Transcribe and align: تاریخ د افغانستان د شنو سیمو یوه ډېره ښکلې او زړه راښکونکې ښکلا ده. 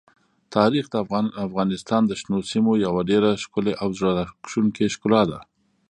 تاریخ 0.55 0.85
د 0.89 0.95
افغانستان 1.45 2.01
د 2.07 2.11
شنو 2.21 2.39
سیمو 2.51 2.71
یوه 2.85 3.01
ډېره 3.09 3.29
ښکلې 3.43 3.73
او 3.81 3.89
زړه 3.97 4.11
راښکونکې 4.19 4.85
ښکلا 4.95 5.21
ده. 5.31 5.39